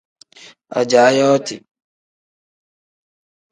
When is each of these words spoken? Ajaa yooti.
Ajaa 0.79 1.09
yooti. 1.17 1.55